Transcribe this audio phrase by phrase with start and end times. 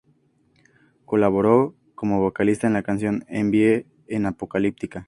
[1.05, 4.99] Colaboró como vocalista en la canción "En Vie" de Apocalyptica.